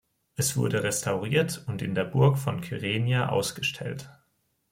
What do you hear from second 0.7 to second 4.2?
restauriert und in der Burg von Kyrenia ausgestellt.